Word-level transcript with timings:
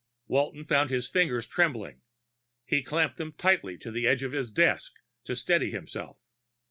Walton 0.25 0.65
found 0.65 0.89
his 0.89 1.07
fingers 1.07 1.45
trembling; 1.45 2.01
he 2.65 2.81
clamped 2.81 3.17
them 3.17 3.33
tight 3.37 3.61
to 3.81 3.91
the 3.91 4.07
edge 4.07 4.23
of 4.23 4.31
his 4.31 4.51
desk 4.51 4.93
to 5.25 5.35
steady 5.35 5.69
himself. 5.69 6.23